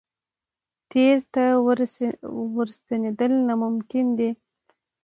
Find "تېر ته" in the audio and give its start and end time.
0.91-1.43